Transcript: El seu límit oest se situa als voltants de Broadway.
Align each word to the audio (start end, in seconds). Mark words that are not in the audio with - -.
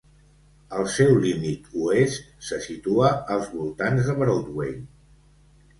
El 0.77 0.87
seu 0.93 1.11
límit 1.25 1.69
oest 1.89 2.33
se 2.49 2.61
situa 2.65 3.13
als 3.37 3.55
voltants 3.61 4.11
de 4.11 4.19
Broadway. 4.23 4.75